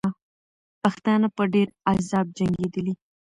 [0.81, 2.93] پښتانه په ډېر عذاب جنګېدلې.